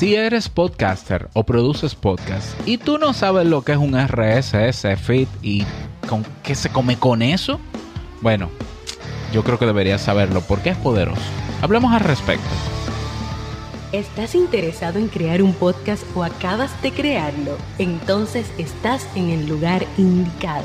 Si 0.00 0.14
eres 0.14 0.48
podcaster 0.48 1.28
o 1.34 1.44
produces 1.44 1.94
podcast 1.94 2.58
y 2.66 2.78
tú 2.78 2.96
no 2.96 3.12
sabes 3.12 3.46
lo 3.46 3.60
que 3.60 3.72
es 3.72 3.78
un 3.78 3.94
RSS 3.94 4.98
feed 4.98 5.28
y 5.42 5.62
con 6.08 6.24
qué 6.42 6.54
se 6.54 6.70
come 6.70 6.98
con 6.98 7.20
eso, 7.20 7.60
bueno, 8.22 8.48
yo 9.30 9.44
creo 9.44 9.58
que 9.58 9.66
deberías 9.66 10.00
saberlo 10.00 10.40
porque 10.40 10.70
es 10.70 10.78
poderoso. 10.78 11.20
Hablemos 11.60 11.92
al 11.92 12.00
respecto. 12.00 12.48
¿Estás 13.92 14.34
interesado 14.34 14.98
en 14.98 15.08
crear 15.08 15.42
un 15.42 15.52
podcast 15.52 16.02
o 16.16 16.24
acabas 16.24 16.80
de 16.80 16.92
crearlo? 16.92 17.58
Entonces 17.76 18.50
estás 18.56 19.06
en 19.16 19.28
el 19.28 19.46
lugar 19.46 19.84
indicado 19.98 20.64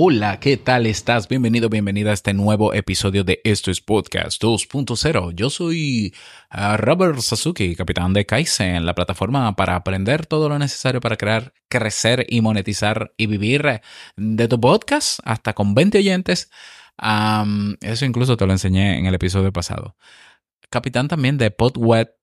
Hola, 0.00 0.38
¿qué 0.38 0.56
tal 0.56 0.86
estás? 0.86 1.26
Bienvenido, 1.26 1.68
bienvenida 1.68 2.12
a 2.12 2.14
este 2.14 2.32
nuevo 2.32 2.72
episodio 2.72 3.24
de 3.24 3.40
Esto 3.42 3.72
es 3.72 3.80
Podcast 3.80 4.40
2.0. 4.40 5.32
Yo 5.34 5.50
soy 5.50 6.14
ah, 6.50 6.76
Robert 6.76 7.18
Sasuki, 7.18 7.74
capitán 7.74 8.12
de 8.12 8.24
Kaizen, 8.24 8.86
la 8.86 8.94
plataforma 8.94 9.56
para 9.56 9.74
aprender 9.74 10.24
todo 10.24 10.48
lo 10.48 10.56
necesario 10.56 11.00
para 11.00 11.16
crear, 11.16 11.52
crecer 11.68 12.24
y 12.28 12.40
monetizar 12.42 13.12
y 13.16 13.26
vivir 13.26 13.80
de 14.16 14.46
tu 14.46 14.60
podcast 14.60 15.18
hasta 15.24 15.52
con 15.54 15.74
20 15.74 15.98
oyentes. 15.98 16.48
eso 17.80 18.04
incluso 18.04 18.36
te 18.36 18.46
lo 18.46 18.52
enseñé 18.52 19.00
en 19.00 19.06
el 19.06 19.16
episodio 19.16 19.52
pasado. 19.52 19.96
Capitán 20.70 21.08
también 21.08 21.38
de 21.38 21.50
PodWeb 21.50 22.17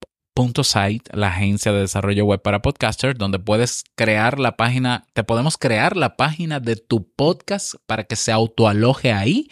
Site, 0.64 1.10
la 1.14 1.30
agencia 1.30 1.72
de 1.72 1.80
desarrollo 1.82 2.26
web 2.26 2.42
para 2.42 2.62
podcasters, 2.62 3.18
donde 3.18 3.40
puedes 3.40 3.86
crear 3.96 4.38
la 4.38 4.58
página, 4.58 5.08
te 5.14 5.24
podemos 5.24 5.58
crear 5.58 5.96
la 5.96 6.18
página 6.18 6.60
de 6.60 6.76
tu 6.76 7.10
podcast 7.14 7.76
para 7.86 8.04
que 8.04 8.18
se 8.18 8.34
autoaloje 8.34 9.14
ahí 9.14 9.50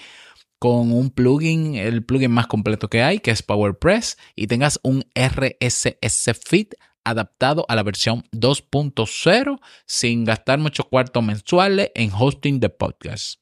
con 0.60 0.92
un 0.92 1.10
plugin, 1.10 1.76
el 1.76 2.04
plugin 2.06 2.32
más 2.32 2.48
completo 2.48 2.90
que 2.90 3.02
hay, 3.02 3.20
que 3.20 3.32
es 3.32 3.42
PowerPress, 3.44 4.18
y 4.36 4.48
tengas 4.48 4.80
un 4.84 5.06
RSS 5.16 6.32
feed 6.46 6.74
adaptado 7.06 7.66
a 7.70 7.76
la 7.76 7.84
versión 7.84 8.26
2.0 8.34 9.60
sin 9.86 10.26
gastar 10.26 10.60
muchos 10.60 10.86
cuartos 10.88 11.24
mensuales 11.24 11.92
en 11.96 12.12
hosting 12.14 12.60
de 12.60 12.68
podcast. 12.70 13.40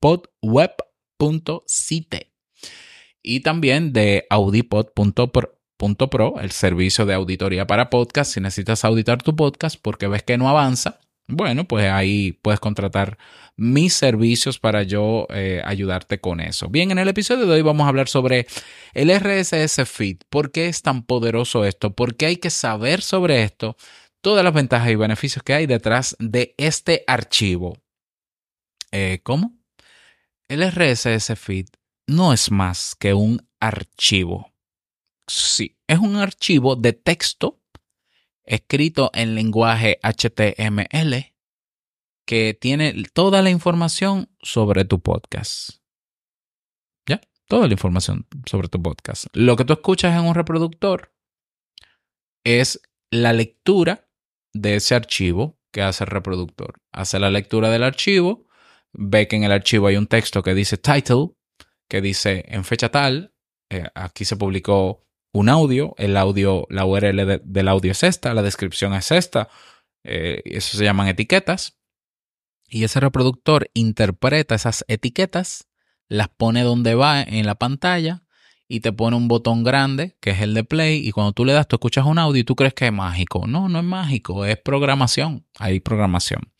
podweb.site 0.00 0.78
y 3.22 3.40
también 3.40 3.92
de 3.92 4.24
audipod.pro 4.30 5.57
Pro, 5.78 6.40
el 6.40 6.50
servicio 6.50 7.06
de 7.06 7.14
auditoría 7.14 7.66
para 7.66 7.88
podcast. 7.88 8.32
Si 8.32 8.40
necesitas 8.40 8.84
auditar 8.84 9.22
tu 9.22 9.34
podcast 9.36 9.80
porque 9.80 10.08
ves 10.08 10.22
que 10.22 10.36
no 10.36 10.48
avanza, 10.48 11.00
bueno, 11.28 11.68
pues 11.68 11.90
ahí 11.90 12.32
puedes 12.32 12.58
contratar 12.58 13.18
mis 13.56 13.92
servicios 13.92 14.58
para 14.58 14.82
yo 14.82 15.26
eh, 15.30 15.62
ayudarte 15.64 16.20
con 16.20 16.40
eso. 16.40 16.68
Bien, 16.68 16.90
en 16.90 16.98
el 16.98 17.08
episodio 17.08 17.46
de 17.46 17.54
hoy 17.54 17.62
vamos 17.62 17.84
a 17.84 17.88
hablar 17.88 18.08
sobre 18.08 18.46
el 18.94 19.10
RSS 19.10 19.86
feed. 19.86 20.18
¿Por 20.30 20.50
qué 20.52 20.68
es 20.68 20.82
tan 20.82 21.04
poderoso 21.04 21.64
esto? 21.64 21.94
¿Por 21.94 22.16
qué 22.16 22.26
hay 22.26 22.36
que 22.36 22.50
saber 22.50 23.02
sobre 23.02 23.42
esto? 23.42 23.76
Todas 24.20 24.42
las 24.42 24.54
ventajas 24.54 24.90
y 24.90 24.96
beneficios 24.96 25.42
que 25.42 25.54
hay 25.54 25.66
detrás 25.66 26.16
de 26.18 26.54
este 26.56 27.04
archivo. 27.06 27.76
Eh, 28.90 29.20
¿Cómo? 29.22 29.54
El 30.48 30.62
RSS 30.62 31.38
feed 31.38 31.66
no 32.06 32.32
es 32.32 32.50
más 32.50 32.94
que 32.98 33.12
un 33.12 33.46
archivo. 33.60 34.50
Sí, 35.28 35.76
es 35.86 35.98
un 35.98 36.16
archivo 36.16 36.74
de 36.74 36.94
texto 36.94 37.60
escrito 38.44 39.10
en 39.12 39.34
lenguaje 39.34 40.00
HTML 40.02 41.34
que 42.26 42.54
tiene 42.58 42.94
toda 43.12 43.42
la 43.42 43.50
información 43.50 44.30
sobre 44.40 44.86
tu 44.86 45.00
podcast. 45.00 45.82
¿Ya? 47.06 47.20
Toda 47.46 47.66
la 47.66 47.74
información 47.74 48.26
sobre 48.46 48.68
tu 48.68 48.82
podcast. 48.82 49.26
Lo 49.34 49.56
que 49.56 49.64
tú 49.64 49.74
escuchas 49.74 50.18
en 50.18 50.26
un 50.26 50.34
reproductor 50.34 51.14
es 52.44 52.80
la 53.10 53.34
lectura 53.34 54.08
de 54.54 54.76
ese 54.76 54.94
archivo 54.94 55.58
que 55.72 55.82
hace 55.82 56.04
el 56.04 56.10
reproductor. 56.10 56.80
Hace 56.90 57.18
la 57.18 57.30
lectura 57.30 57.68
del 57.68 57.82
archivo, 57.82 58.46
ve 58.92 59.28
que 59.28 59.36
en 59.36 59.44
el 59.44 59.52
archivo 59.52 59.88
hay 59.88 59.96
un 59.96 60.06
texto 60.06 60.42
que 60.42 60.54
dice 60.54 60.78
title, 60.78 61.32
que 61.88 62.00
dice 62.00 62.46
en 62.48 62.64
fecha 62.64 62.90
tal, 62.90 63.34
eh, 63.70 63.88
aquí 63.94 64.24
se 64.24 64.36
publicó 64.36 65.07
un 65.32 65.48
audio, 65.48 65.94
el 65.98 66.16
audio, 66.16 66.66
la 66.70 66.84
URL 66.84 67.40
del 67.44 67.68
audio 67.68 67.92
es 67.92 68.02
esta, 68.02 68.34
la 68.34 68.42
descripción 68.42 68.94
es 68.94 69.10
esta, 69.12 69.48
eh, 70.04 70.42
eso 70.44 70.76
se 70.76 70.84
llaman 70.84 71.08
etiquetas, 71.08 71.78
y 72.68 72.84
ese 72.84 73.00
reproductor 73.00 73.70
interpreta 73.74 74.54
esas 74.54 74.84
etiquetas, 74.88 75.68
las 76.08 76.28
pone 76.28 76.62
donde 76.62 76.94
va 76.94 77.22
en 77.22 77.46
la 77.46 77.54
pantalla 77.54 78.24
y 78.66 78.80
te 78.80 78.92
pone 78.92 79.16
un 79.16 79.28
botón 79.28 79.64
grande 79.64 80.16
que 80.20 80.30
es 80.30 80.40
el 80.40 80.54
de 80.54 80.64
play 80.64 81.06
y 81.06 81.12
cuando 81.12 81.32
tú 81.32 81.44
le 81.44 81.54
das 81.54 81.66
tú 81.66 81.76
escuchas 81.76 82.04
un 82.04 82.18
audio 82.18 82.40
y 82.40 82.44
tú 82.44 82.54
crees 82.54 82.74
que 82.74 82.86
es 82.86 82.92
mágico. 82.92 83.46
No, 83.46 83.68
no 83.68 83.78
es 83.78 83.84
mágico, 83.84 84.44
es 84.44 84.58
programación, 84.58 85.46
hay 85.58 85.80
programación. 85.80 86.52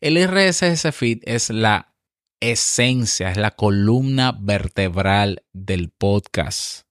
El 0.00 0.16
RSS 0.16 0.94
feed 0.94 1.20
es 1.22 1.50
la 1.50 1.94
esencia, 2.40 3.30
es 3.30 3.36
la 3.36 3.52
columna 3.52 4.36
vertebral 4.38 5.44
del 5.52 5.90
podcast 5.90 6.86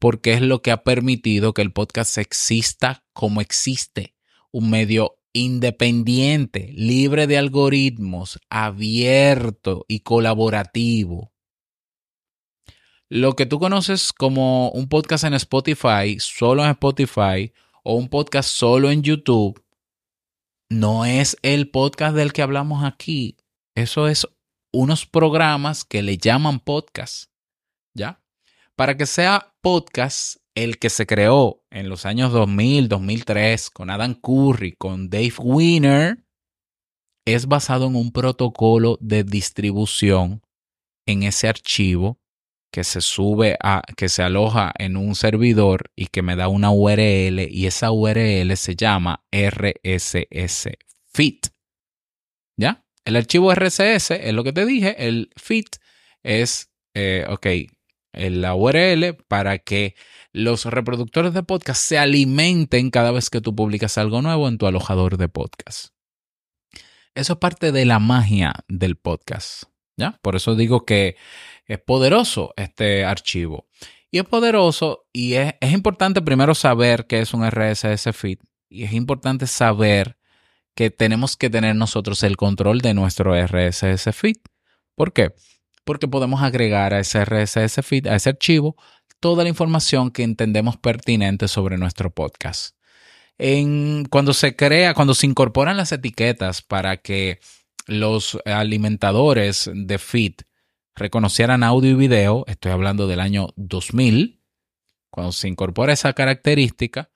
porque 0.00 0.32
es 0.32 0.40
lo 0.40 0.62
que 0.62 0.72
ha 0.72 0.82
permitido 0.82 1.54
que 1.54 1.62
el 1.62 1.72
podcast 1.72 2.18
exista 2.18 3.04
como 3.12 3.40
existe, 3.40 4.16
un 4.50 4.70
medio 4.70 5.18
independiente, 5.32 6.72
libre 6.74 7.26
de 7.26 7.38
algoritmos, 7.38 8.40
abierto 8.48 9.84
y 9.86 10.00
colaborativo. 10.00 11.32
Lo 13.08 13.36
que 13.36 13.46
tú 13.46 13.58
conoces 13.58 14.12
como 14.12 14.70
un 14.70 14.88
podcast 14.88 15.24
en 15.24 15.34
Spotify, 15.34 16.18
solo 16.18 16.64
en 16.64 16.70
Spotify, 16.70 17.52
o 17.84 17.94
un 17.94 18.08
podcast 18.08 18.48
solo 18.48 18.90
en 18.90 19.02
YouTube, 19.02 19.62
no 20.70 21.04
es 21.04 21.36
el 21.42 21.70
podcast 21.70 22.16
del 22.16 22.32
que 22.32 22.42
hablamos 22.42 22.84
aquí. 22.84 23.36
Eso 23.74 24.08
es 24.08 24.26
unos 24.72 25.06
programas 25.06 25.84
que 25.84 26.02
le 26.02 26.16
llaman 26.16 26.60
podcast. 26.60 27.29
Para 28.80 28.96
que 28.96 29.04
sea 29.04 29.52
podcast, 29.60 30.38
el 30.54 30.78
que 30.78 30.88
se 30.88 31.04
creó 31.04 31.62
en 31.68 31.90
los 31.90 32.06
años 32.06 32.32
2000, 32.32 32.88
2003, 32.88 33.68
con 33.68 33.90
Adam 33.90 34.14
Curry, 34.14 34.72
con 34.72 35.10
Dave 35.10 35.34
Wiener, 35.38 36.24
es 37.26 37.44
basado 37.44 37.88
en 37.88 37.96
un 37.96 38.10
protocolo 38.10 38.96
de 39.02 39.22
distribución 39.22 40.40
en 41.06 41.24
ese 41.24 41.46
archivo 41.46 42.22
que 42.72 42.82
se 42.82 43.02
sube 43.02 43.58
a, 43.62 43.82
que 43.98 44.08
se 44.08 44.22
aloja 44.22 44.72
en 44.78 44.96
un 44.96 45.14
servidor 45.14 45.90
y 45.94 46.06
que 46.06 46.22
me 46.22 46.34
da 46.34 46.48
una 46.48 46.70
URL 46.70 47.50
y 47.50 47.66
esa 47.66 47.92
URL 47.92 48.56
se 48.56 48.76
llama 48.76 49.26
RSS 49.30 50.68
Feed. 51.12 51.40
¿Ya? 52.56 52.82
El 53.04 53.16
archivo 53.16 53.54
RSS 53.54 54.12
es 54.12 54.32
lo 54.32 54.42
que 54.42 54.54
te 54.54 54.64
dije, 54.64 55.06
el 55.06 55.28
feed 55.36 55.66
es, 56.22 56.70
eh, 56.94 57.26
ok, 57.28 57.46
la 58.12 58.54
URL 58.54 59.16
para 59.28 59.58
que 59.58 59.94
los 60.32 60.64
reproductores 60.64 61.34
de 61.34 61.42
podcast 61.42 61.82
se 61.82 61.98
alimenten 61.98 62.90
cada 62.90 63.10
vez 63.10 63.30
que 63.30 63.40
tú 63.40 63.54
publicas 63.54 63.98
algo 63.98 64.22
nuevo 64.22 64.48
en 64.48 64.58
tu 64.58 64.66
alojador 64.66 65.16
de 65.16 65.28
podcast. 65.28 65.94
Eso 67.14 67.34
es 67.34 67.38
parte 67.38 67.72
de 67.72 67.84
la 67.84 67.98
magia 67.98 68.54
del 68.68 68.96
podcast. 68.96 69.64
¿ya? 69.96 70.18
Por 70.22 70.36
eso 70.36 70.54
digo 70.54 70.84
que 70.84 71.16
es 71.66 71.78
poderoso 71.78 72.52
este 72.56 73.04
archivo. 73.04 73.66
Y 74.10 74.18
es 74.18 74.24
poderoso 74.24 75.06
y 75.12 75.34
es, 75.34 75.54
es 75.60 75.72
importante 75.72 76.22
primero 76.22 76.54
saber 76.54 77.06
qué 77.06 77.20
es 77.20 77.32
un 77.32 77.48
RSS 77.48 78.10
feed. 78.12 78.38
Y 78.68 78.84
es 78.84 78.92
importante 78.92 79.46
saber 79.46 80.16
que 80.74 80.90
tenemos 80.90 81.36
que 81.36 81.50
tener 81.50 81.76
nosotros 81.76 82.22
el 82.22 82.36
control 82.36 82.80
de 82.80 82.94
nuestro 82.94 83.34
RSS 83.34 84.14
feed. 84.14 84.36
¿Por 84.94 85.12
qué? 85.12 85.32
Porque 85.84 86.08
podemos 86.08 86.42
agregar 86.42 86.94
a 86.94 87.00
ese 87.00 87.24
RSS 87.24 87.82
feed, 87.82 88.06
a 88.06 88.16
ese 88.16 88.30
archivo, 88.30 88.76
toda 89.20 89.44
la 89.44 89.50
información 89.50 90.10
que 90.10 90.22
entendemos 90.22 90.76
pertinente 90.76 91.48
sobre 91.48 91.76
nuestro 91.78 92.10
podcast. 92.10 92.74
En, 93.38 94.04
cuando 94.10 94.34
se 94.34 94.56
crea, 94.56 94.94
cuando 94.94 95.14
se 95.14 95.26
incorporan 95.26 95.76
las 95.76 95.92
etiquetas 95.92 96.62
para 96.62 96.98
que 96.98 97.40
los 97.86 98.38
alimentadores 98.44 99.70
de 99.72 99.98
feed 99.98 100.34
reconocieran 100.94 101.62
audio 101.62 101.90
y 101.92 101.94
video, 101.94 102.44
estoy 102.46 102.72
hablando 102.72 103.06
del 103.06 103.20
año 103.20 103.48
2000, 103.56 104.42
cuando 105.10 105.32
se 105.32 105.48
incorpora 105.48 105.92
esa 105.92 106.12
característica, 106.12 107.10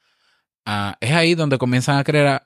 ah, 0.64 0.96
es 1.00 1.12
ahí 1.12 1.34
donde 1.34 1.58
comienzan 1.58 1.98
a 1.98 2.04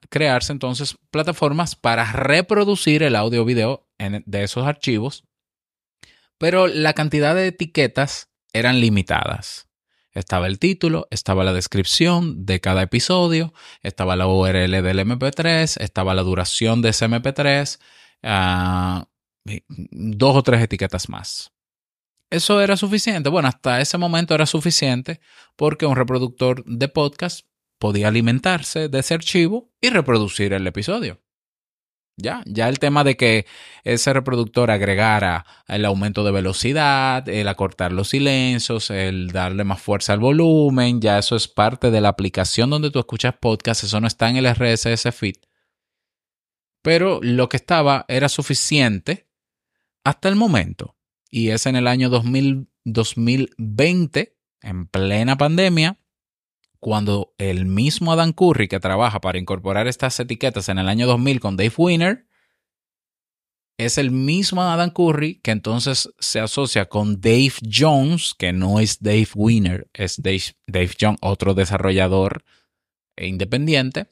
crearse 0.09 0.53
entonces 0.53 0.97
plataformas 1.11 1.77
para 1.77 2.11
reproducir 2.13 3.03
el 3.03 3.17
audio 3.17 3.45
video 3.45 3.87
de 3.99 4.43
esos 4.43 4.67
archivos, 4.67 5.28
pero 6.39 6.67
la 6.67 6.95
cantidad 6.95 7.35
de 7.35 7.49
etiquetas 7.49 8.31
eran 8.53 8.81
limitadas. 8.81 9.69
Estaba 10.13 10.47
el 10.47 10.59
título, 10.59 11.07
estaba 11.11 11.45
la 11.45 11.53
descripción 11.53 12.45
de 12.47 12.61
cada 12.61 12.83
episodio, 12.83 13.53
estaba 13.83 14.17
la 14.17 14.27
URL 14.27 14.83
del 14.83 14.99
MP3, 15.01 15.81
estaba 15.81 16.15
la 16.15 16.23
duración 16.23 16.83
de 16.83 16.89
ese 16.89 17.07
MP3, 17.07 17.79
ah, 18.23 19.07
dos 19.71 20.37
o 20.37 20.43
tres 20.43 20.63
etiquetas 20.63 21.09
más. 21.09 21.53
¿Eso 22.31 22.61
era 22.61 22.77
suficiente? 22.77 23.29
Bueno, 23.31 23.49
hasta 23.49 23.81
ese 23.81 23.97
momento 23.97 24.35
era 24.35 24.47
suficiente 24.47 25.21
porque 25.57 25.87
un 25.87 25.97
reproductor 25.97 26.65
de 26.65 26.89
podcast 26.89 27.47
podía 27.79 28.09
alimentarse 28.09 28.89
de 28.89 28.99
ese 28.99 29.15
archivo 29.15 29.71
y 29.81 29.91
reproducir 29.91 30.53
el 30.53 30.67
episodio. 30.67 31.21
Ya, 32.21 32.43
ya 32.47 32.69
el 32.69 32.81
tema 32.81 33.05
de 33.05 33.17
que 33.17 33.47
ese 33.85 34.13
reproductor 34.13 34.73
agregara 34.73 35.47
el 35.69 35.85
aumento 35.85 36.25
de 36.25 36.33
velocidad, 36.33 37.29
el 37.29 37.47
acortar 37.47 37.93
los 37.93 38.09
silencios, 38.09 38.91
el 38.91 39.29
darle 39.29 39.63
más 39.63 39.81
fuerza 39.81 40.15
al 40.15 40.19
volumen, 40.19 41.01
ya 41.01 41.19
eso 41.19 41.37
es 41.37 41.47
parte 41.47 41.93
de 41.93 42.01
la 42.01 42.09
aplicación 42.09 42.71
donde 42.71 42.91
tú 42.91 42.99
escuchas 42.99 43.37
podcast, 43.41 43.85
eso 43.85 44.01
no 44.01 44.09
está 44.09 44.29
en 44.29 44.37
el 44.37 44.53
RSS 44.53 45.15
feed. 45.15 45.37
Pero 46.83 47.21
lo 47.23 47.49
que 47.49 47.57
estaba 47.57 48.05
era 48.09 48.29
suficiente 48.29 49.29
hasta 50.03 50.29
el 50.29 50.35
momento. 50.35 50.97
Y 51.31 51.51
es 51.51 51.67
en 51.67 51.77
el 51.77 51.87
año 51.87 52.11
2020, 52.11 54.37
en 54.63 54.89
plena 54.89 55.39
pandemia, 55.39 56.01
cuando 56.81 57.35
el 57.39 57.67
mismo 57.67 58.13
Adam 58.13 58.33
Curry 58.33 58.69
que 58.69 58.81
trabaja 58.81 59.21
para 59.21 59.39
incorporar 59.39 59.87
estas 59.87 60.19
etiquetas 60.21 60.69
en 60.69 60.79
el 60.79 60.89
año 60.89 61.07
2000 61.07 61.41
con 61.41 61.57
Dave 61.57 61.73
Winner, 61.77 62.27
es 63.79 63.97
el 63.97 64.11
mismo 64.11 64.63
Adam 64.63 64.91
Curry 64.91 65.41
que 65.41 65.53
entonces 65.53 66.11
se 66.19 66.41
asocia 66.41 66.89
con 66.89 67.21
Dave 67.21 67.55
Jones, 67.73 68.35
que 68.37 68.53
no 68.53 68.81
es 68.81 69.01
Dave 69.01 69.29
Winner, 69.35 69.89
es 69.95 70.21
Dave, 70.21 70.57
Dave 70.67 70.91
Jones, 71.01 71.19
otro 71.23 71.55
desarrollador 71.55 72.45
independiente, 73.17 74.09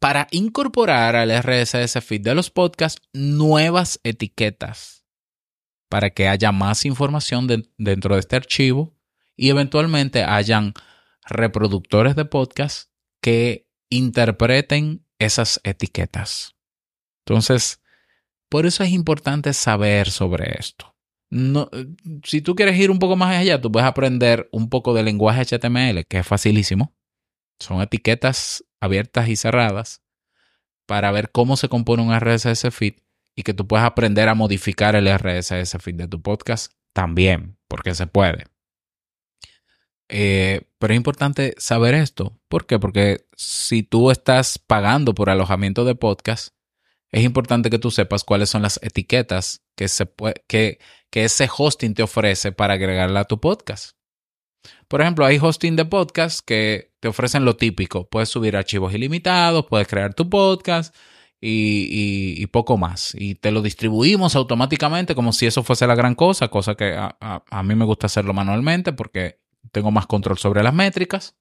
para 0.00 0.26
incorporar 0.30 1.16
al 1.16 1.30
RSS 1.30 2.02
feed 2.04 2.22
de 2.22 2.34
los 2.34 2.50
podcasts 2.50 3.00
nuevas 3.12 4.00
etiquetas 4.04 5.04
para 5.88 6.10
que 6.10 6.28
haya 6.28 6.52
más 6.52 6.84
información 6.84 7.46
dentro 7.78 8.14
de 8.14 8.20
este 8.20 8.36
archivo 8.36 8.94
y 9.36 9.50
eventualmente 9.50 10.24
hayan 10.24 10.74
reproductores 11.26 12.16
de 12.16 12.24
podcast 12.24 12.90
que 13.20 13.68
interpreten 13.90 15.06
esas 15.18 15.60
etiquetas. 15.64 16.56
Entonces, 17.24 17.82
por 18.48 18.66
eso 18.66 18.84
es 18.84 18.90
importante 18.90 19.52
saber 19.52 20.10
sobre 20.10 20.58
esto. 20.58 20.96
No, 21.28 21.68
si 22.22 22.40
tú 22.40 22.54
quieres 22.54 22.78
ir 22.78 22.90
un 22.90 23.00
poco 23.00 23.16
más 23.16 23.36
allá, 23.36 23.60
tú 23.60 23.72
puedes 23.72 23.88
aprender 23.88 24.48
un 24.52 24.68
poco 24.68 24.94
de 24.94 25.02
lenguaje 25.02 25.44
HTML, 25.44 26.04
que 26.06 26.18
es 26.18 26.26
facilísimo. 26.26 26.94
Son 27.58 27.80
etiquetas 27.80 28.64
abiertas 28.80 29.28
y 29.28 29.36
cerradas 29.36 30.02
para 30.86 31.10
ver 31.10 31.32
cómo 31.32 31.56
se 31.56 31.68
compone 31.68 32.02
un 32.02 32.14
RSS 32.14 32.70
feed 32.72 32.94
y 33.34 33.42
que 33.42 33.54
tú 33.54 33.66
puedas 33.66 33.86
aprender 33.86 34.28
a 34.28 34.34
modificar 34.34 34.94
el 34.94 35.08
RSS 35.08 35.76
feed 35.80 35.96
de 35.96 36.08
tu 36.08 36.22
podcast 36.22 36.72
también, 36.92 37.58
porque 37.68 37.94
se 37.94 38.06
puede. 38.06 38.44
Eh, 40.08 40.62
pero 40.78 40.92
es 40.92 40.96
importante 40.96 41.54
saber 41.58 41.94
esto. 41.94 42.38
¿Por 42.48 42.66
qué? 42.66 42.78
Porque 42.78 43.26
si 43.36 43.82
tú 43.82 44.10
estás 44.10 44.58
pagando 44.58 45.14
por 45.14 45.30
alojamiento 45.30 45.84
de 45.84 45.94
podcast, 45.94 46.54
es 47.10 47.24
importante 47.24 47.70
que 47.70 47.78
tú 47.78 47.90
sepas 47.90 48.24
cuáles 48.24 48.50
son 48.50 48.62
las 48.62 48.78
etiquetas 48.82 49.62
que, 49.76 49.88
se 49.88 50.08
que, 50.48 50.78
que 51.10 51.24
ese 51.24 51.48
hosting 51.56 51.94
te 51.94 52.02
ofrece 52.02 52.52
para 52.52 52.74
agregarla 52.74 53.20
a 53.20 53.24
tu 53.24 53.40
podcast. 53.40 53.96
Por 54.88 55.00
ejemplo, 55.00 55.24
hay 55.24 55.38
hosting 55.40 55.76
de 55.76 55.84
podcast 55.84 56.40
que 56.44 56.92
te 57.00 57.08
ofrecen 57.08 57.44
lo 57.44 57.56
típico. 57.56 58.08
Puedes 58.08 58.28
subir 58.28 58.56
archivos 58.56 58.94
ilimitados, 58.94 59.66
puedes 59.66 59.88
crear 59.88 60.14
tu 60.14 60.28
podcast 60.28 60.94
y, 61.40 62.46
poco 62.48 62.76
más. 62.76 63.14
Y 63.14 63.36
te 63.36 63.50
lo 63.50 63.62
distribuimos 63.62 64.36
automáticamente 64.36 65.14
como 65.14 65.32
si 65.32 65.46
eso 65.46 65.62
fuese 65.62 65.86
la 65.86 65.94
gran 65.94 66.14
cosa, 66.14 66.48
cosa 66.48 66.74
que 66.74 66.96
a 66.96 67.62
mí 67.62 67.74
me 67.74 67.84
gusta 67.84 68.06
hacerlo 68.06 68.32
manualmente 68.32 68.92
porque 68.92 69.45
tengo 69.72 69.90
más 69.90 70.06
control 70.06 70.38
sobre 70.38 70.62
las 70.62 70.74
métricas. 70.74 71.36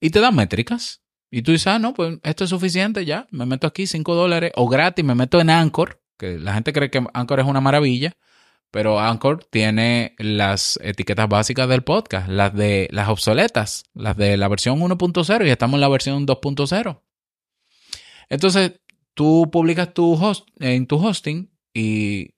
Y 0.00 0.10
te 0.10 0.20
dan 0.20 0.34
métricas. 0.34 1.02
Y 1.30 1.42
tú 1.42 1.52
dices, 1.52 1.66
ah, 1.66 1.78
no, 1.78 1.94
pues 1.94 2.18
esto 2.22 2.44
es 2.44 2.50
suficiente 2.50 3.04
ya. 3.04 3.26
Me 3.30 3.46
meto 3.46 3.66
aquí 3.66 3.86
5 3.86 4.14
dólares 4.14 4.52
o 4.56 4.68
gratis, 4.68 5.04
me 5.04 5.14
meto 5.14 5.40
en 5.40 5.50
Anchor, 5.50 6.00
que 6.16 6.38
la 6.38 6.54
gente 6.54 6.72
cree 6.72 6.90
que 6.90 7.04
Anchor 7.12 7.40
es 7.40 7.46
una 7.46 7.60
maravilla. 7.60 8.16
Pero 8.70 8.98
Anchor 8.98 9.44
tiene 9.44 10.16
las 10.18 10.80
etiquetas 10.82 11.28
básicas 11.28 11.68
del 11.68 11.84
podcast, 11.84 12.28
las 12.28 12.52
de 12.54 12.88
las 12.90 13.08
obsoletas, 13.08 13.84
las 13.94 14.16
de 14.16 14.36
la 14.36 14.48
versión 14.48 14.80
1.0 14.80 15.46
y 15.46 15.50
estamos 15.50 15.74
en 15.74 15.80
la 15.80 15.88
versión 15.88 16.26
2.0. 16.26 17.00
Entonces, 18.28 18.80
tú 19.14 19.48
publicas 19.52 19.94
tu 19.94 20.14
host, 20.14 20.48
en 20.58 20.86
tu 20.86 20.96
hosting 20.96 21.52
y 21.72 22.33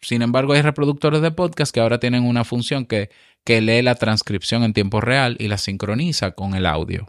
sin 0.00 0.22
embargo 0.22 0.52
hay 0.52 0.62
reproductores 0.62 1.20
de 1.20 1.30
podcast 1.30 1.72
que 1.74 1.80
ahora 1.80 1.98
tienen 1.98 2.24
una 2.24 2.44
función 2.44 2.86
que 2.86 3.10
que 3.46 3.60
lee 3.60 3.80
la 3.80 3.94
transcripción 3.94 4.64
en 4.64 4.74
tiempo 4.74 5.00
real 5.00 5.36
y 5.38 5.46
la 5.46 5.56
sincroniza 5.56 6.32
con 6.32 6.56
el 6.56 6.66
audio. 6.66 7.06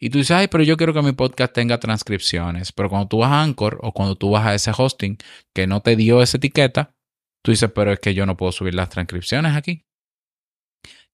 Y 0.00 0.10
tú 0.10 0.18
dices, 0.18 0.32
ay, 0.32 0.48
pero 0.48 0.64
yo 0.64 0.76
quiero 0.76 0.92
que 0.92 1.00
mi 1.00 1.12
podcast 1.12 1.54
tenga 1.54 1.78
transcripciones. 1.78 2.72
Pero 2.72 2.90
cuando 2.90 3.06
tú 3.06 3.18
vas 3.18 3.30
a 3.30 3.40
Anchor 3.40 3.78
o 3.80 3.92
cuando 3.92 4.16
tú 4.16 4.30
vas 4.30 4.44
a 4.44 4.54
ese 4.54 4.72
hosting 4.76 5.16
que 5.54 5.68
no 5.68 5.80
te 5.80 5.94
dio 5.94 6.20
esa 6.20 6.38
etiqueta, 6.38 6.96
tú 7.42 7.52
dices, 7.52 7.70
pero 7.72 7.92
es 7.92 8.00
que 8.00 8.14
yo 8.14 8.26
no 8.26 8.36
puedo 8.36 8.50
subir 8.50 8.74
las 8.74 8.88
transcripciones 8.88 9.54
aquí. 9.54 9.86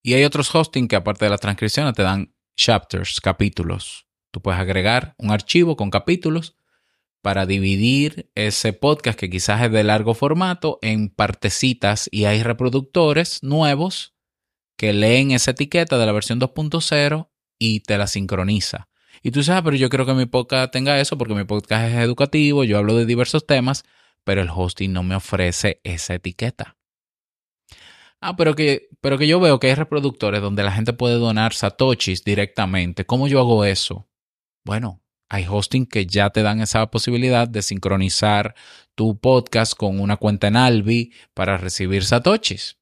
Y 0.02 0.14
hay 0.14 0.24
otros 0.24 0.52
hosting 0.52 0.88
que 0.88 0.96
aparte 0.96 1.26
de 1.26 1.30
las 1.30 1.40
transcripciones 1.40 1.92
te 1.92 2.02
dan 2.02 2.34
chapters, 2.56 3.20
capítulos. 3.20 4.08
Tú 4.32 4.40
puedes 4.40 4.58
agregar 4.58 5.14
un 5.18 5.30
archivo 5.30 5.76
con 5.76 5.90
capítulos 5.90 6.56
para 7.22 7.46
dividir 7.46 8.30
ese 8.34 8.72
podcast 8.72 9.18
que 9.18 9.30
quizás 9.30 9.62
es 9.62 9.72
de 9.72 9.84
largo 9.84 10.14
formato 10.14 10.78
en 10.82 11.08
partecitas 11.08 12.08
y 12.10 12.24
hay 12.24 12.42
reproductores 12.42 13.42
nuevos 13.42 14.14
que 14.76 14.92
leen 14.92 15.30
esa 15.30 15.50
etiqueta 15.50 15.98
de 15.98 16.06
la 16.06 16.12
versión 16.12 16.40
2.0 16.40 17.28
y 17.58 17.80
te 17.80 17.98
la 17.98 18.06
sincroniza. 18.06 18.88
Y 19.22 19.30
tú 19.30 19.40
dices, 19.40 19.54
ah, 19.54 19.62
pero 19.62 19.76
yo 19.76 19.90
creo 19.90 20.06
que 20.06 20.14
mi 20.14 20.26
podcast 20.26 20.72
tenga 20.72 20.98
eso 20.98 21.18
porque 21.18 21.34
mi 21.34 21.44
podcast 21.44 21.90
es 21.90 21.96
educativo, 21.96 22.64
yo 22.64 22.78
hablo 22.78 22.96
de 22.96 23.04
diversos 23.04 23.46
temas, 23.46 23.84
pero 24.24 24.40
el 24.40 24.48
hosting 24.48 24.92
no 24.92 25.02
me 25.02 25.14
ofrece 25.14 25.80
esa 25.84 26.14
etiqueta. 26.14 26.78
Ah, 28.22 28.36
pero 28.36 28.54
que, 28.54 28.88
pero 29.00 29.18
que 29.18 29.26
yo 29.26 29.40
veo 29.40 29.58
que 29.58 29.68
hay 29.68 29.74
reproductores 29.74 30.40
donde 30.40 30.62
la 30.62 30.72
gente 30.72 30.92
puede 30.92 31.14
donar 31.14 31.54
satoshis 31.54 32.24
directamente. 32.24 33.06
¿Cómo 33.06 33.28
yo 33.28 33.40
hago 33.40 33.64
eso? 33.64 34.08
Bueno, 34.64 34.99
hay 35.30 35.46
hosting 35.48 35.86
que 35.86 36.06
ya 36.06 36.30
te 36.30 36.42
dan 36.42 36.60
esa 36.60 36.90
posibilidad 36.90 37.48
de 37.48 37.62
sincronizar 37.62 38.54
tu 38.94 39.18
podcast 39.18 39.74
con 39.74 40.00
una 40.00 40.16
cuenta 40.18 40.48
en 40.48 40.56
Albi 40.56 41.12
para 41.34 41.56
recibir 41.56 42.04
satoshis. 42.04 42.76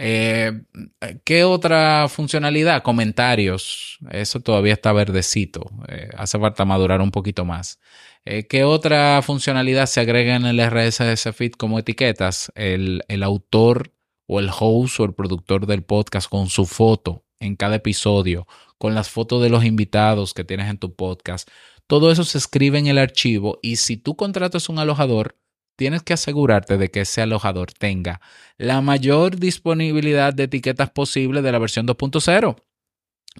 Eh, 0.00 0.52
¿Qué 1.24 1.42
otra 1.42 2.06
funcionalidad? 2.08 2.84
Comentarios. 2.84 3.98
Eso 4.12 4.38
todavía 4.38 4.74
está 4.74 4.92
verdecito. 4.92 5.68
Eh, 5.88 6.08
hace 6.16 6.38
falta 6.38 6.64
madurar 6.64 7.00
un 7.00 7.10
poquito 7.10 7.44
más. 7.44 7.80
Eh, 8.24 8.46
¿Qué 8.46 8.62
otra 8.62 9.20
funcionalidad 9.22 9.86
se 9.86 10.00
agrega 10.00 10.36
en 10.36 10.46
el 10.46 10.60
RSS 10.60 11.32
feed 11.34 11.52
como 11.52 11.80
etiquetas? 11.80 12.52
El, 12.54 13.02
el 13.08 13.24
autor 13.24 13.92
o 14.28 14.38
el 14.38 14.50
host 14.56 15.00
o 15.00 15.04
el 15.04 15.14
productor 15.14 15.66
del 15.66 15.82
podcast 15.82 16.28
con 16.28 16.48
su 16.48 16.64
foto 16.64 17.24
en 17.40 17.56
cada 17.56 17.76
episodio, 17.76 18.46
con 18.78 18.94
las 18.94 19.10
fotos 19.10 19.42
de 19.42 19.50
los 19.50 19.64
invitados 19.64 20.34
que 20.34 20.44
tienes 20.44 20.68
en 20.68 20.78
tu 20.78 20.94
podcast. 20.94 21.48
Todo 21.86 22.10
eso 22.10 22.24
se 22.24 22.38
escribe 22.38 22.78
en 22.78 22.86
el 22.86 22.98
archivo 22.98 23.58
y 23.62 23.76
si 23.76 23.96
tú 23.96 24.16
contratas 24.16 24.68
un 24.68 24.78
alojador, 24.78 25.36
tienes 25.76 26.02
que 26.02 26.12
asegurarte 26.12 26.76
de 26.76 26.90
que 26.90 27.02
ese 27.02 27.22
alojador 27.22 27.72
tenga 27.72 28.20
la 28.56 28.80
mayor 28.80 29.36
disponibilidad 29.36 30.34
de 30.34 30.44
etiquetas 30.44 30.90
posible 30.90 31.40
de 31.40 31.52
la 31.52 31.58
versión 31.58 31.86
2.0. 31.86 32.56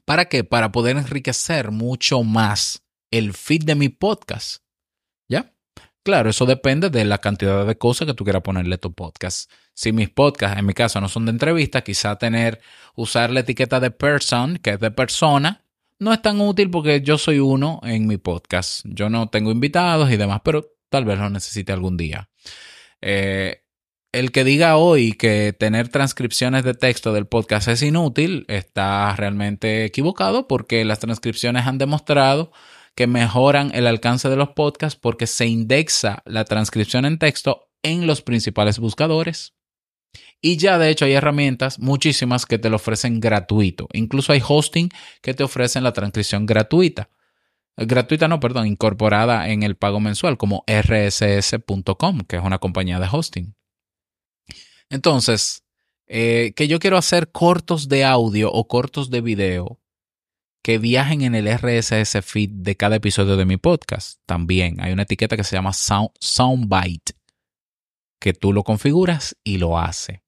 ¿Para 0.04 0.26
qué? 0.26 0.44
Para 0.44 0.70
poder 0.70 0.96
enriquecer 0.96 1.72
mucho 1.72 2.22
más 2.22 2.84
el 3.10 3.32
feed 3.34 3.64
de 3.64 3.74
mi 3.74 3.88
podcast. 3.88 4.62
Claro, 6.08 6.30
eso 6.30 6.46
depende 6.46 6.88
de 6.88 7.04
la 7.04 7.18
cantidad 7.18 7.66
de 7.66 7.76
cosas 7.76 8.06
que 8.06 8.14
tú 8.14 8.24
quieras 8.24 8.40
ponerle 8.40 8.76
a 8.76 8.78
tu 8.78 8.94
podcast. 8.94 9.52
Si 9.74 9.92
mis 9.92 10.08
podcasts, 10.08 10.58
en 10.58 10.64
mi 10.64 10.72
caso, 10.72 11.02
no 11.02 11.08
son 11.10 11.26
de 11.26 11.32
entrevista, 11.32 11.82
quizá 11.84 12.16
tener, 12.16 12.62
usar 12.94 13.28
la 13.28 13.40
etiqueta 13.40 13.78
de 13.78 13.90
person, 13.90 14.56
que 14.56 14.70
es 14.70 14.80
de 14.80 14.90
persona, 14.90 15.66
no 15.98 16.14
es 16.14 16.22
tan 16.22 16.40
útil 16.40 16.70
porque 16.70 17.02
yo 17.02 17.18
soy 17.18 17.40
uno 17.40 17.78
en 17.82 18.06
mi 18.06 18.16
podcast. 18.16 18.86
Yo 18.86 19.10
no 19.10 19.28
tengo 19.28 19.50
invitados 19.50 20.10
y 20.10 20.16
demás, 20.16 20.40
pero 20.42 20.64
tal 20.88 21.04
vez 21.04 21.18
lo 21.18 21.28
necesite 21.28 21.72
algún 21.74 21.98
día. 21.98 22.30
Eh, 23.02 23.60
el 24.10 24.32
que 24.32 24.44
diga 24.44 24.78
hoy 24.78 25.12
que 25.12 25.52
tener 25.52 25.90
transcripciones 25.90 26.64
de 26.64 26.72
texto 26.72 27.12
del 27.12 27.26
podcast 27.26 27.68
es 27.68 27.82
inútil 27.82 28.46
está 28.48 29.14
realmente 29.14 29.84
equivocado 29.84 30.48
porque 30.48 30.86
las 30.86 31.00
transcripciones 31.00 31.66
han 31.66 31.76
demostrado 31.76 32.50
que 32.98 33.06
mejoran 33.06 33.70
el 33.74 33.86
alcance 33.86 34.28
de 34.28 34.34
los 34.34 34.48
podcasts 34.48 34.98
porque 35.00 35.28
se 35.28 35.46
indexa 35.46 36.20
la 36.24 36.44
transcripción 36.44 37.04
en 37.04 37.20
texto 37.20 37.70
en 37.84 38.08
los 38.08 38.22
principales 38.22 38.80
buscadores. 38.80 39.54
Y 40.40 40.56
ya 40.56 40.78
de 40.78 40.90
hecho 40.90 41.04
hay 41.04 41.12
herramientas, 41.12 41.78
muchísimas, 41.78 42.44
que 42.44 42.58
te 42.58 42.68
lo 42.68 42.74
ofrecen 42.74 43.20
gratuito. 43.20 43.86
Incluso 43.92 44.32
hay 44.32 44.42
hosting 44.44 44.88
que 45.22 45.32
te 45.32 45.44
ofrecen 45.44 45.84
la 45.84 45.92
transcripción 45.92 46.44
gratuita. 46.44 47.08
Gratuita 47.76 48.26
no, 48.26 48.40
perdón, 48.40 48.66
incorporada 48.66 49.48
en 49.48 49.62
el 49.62 49.76
pago 49.76 50.00
mensual 50.00 50.36
como 50.36 50.64
rss.com, 50.66 52.22
que 52.22 52.34
es 52.34 52.42
una 52.42 52.58
compañía 52.58 52.98
de 52.98 53.06
hosting. 53.12 53.54
Entonces, 54.90 55.62
eh, 56.08 56.52
que 56.56 56.66
yo 56.66 56.80
quiero 56.80 56.96
hacer 56.96 57.30
cortos 57.30 57.88
de 57.88 58.04
audio 58.04 58.50
o 58.50 58.66
cortos 58.66 59.08
de 59.08 59.20
video 59.20 59.78
que 60.62 60.78
viajen 60.78 61.22
en 61.22 61.34
el 61.34 61.48
RSS 61.48 62.22
feed 62.22 62.50
de 62.50 62.76
cada 62.76 62.96
episodio 62.96 63.36
de 63.36 63.44
mi 63.44 63.56
podcast. 63.56 64.20
También 64.26 64.80
hay 64.80 64.92
una 64.92 65.02
etiqueta 65.02 65.36
que 65.36 65.44
se 65.44 65.56
llama 65.56 65.72
Sound, 65.72 66.10
Soundbite, 66.20 67.14
que 68.20 68.32
tú 68.32 68.52
lo 68.52 68.64
configuras 68.64 69.36
y 69.44 69.58
lo 69.58 69.78
hace. 69.78 70.22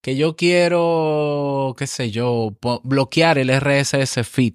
Que 0.00 0.16
yo 0.16 0.36
quiero, 0.36 1.74
qué 1.76 1.86
sé 1.86 2.10
yo, 2.10 2.56
bloquear 2.82 3.38
el 3.38 3.50
RSS 3.50 4.26
feed 4.26 4.54